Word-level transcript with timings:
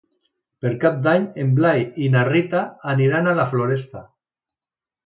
Per 0.63 0.71
Cap 0.83 0.95
d'Any 1.07 1.27
en 1.45 1.53
Blai 1.59 1.85
i 2.07 2.09
na 2.17 2.25
Rita 2.33 2.65
aniran 2.95 3.31
a 3.35 3.39
la 3.43 3.47
Floresta. 3.55 4.07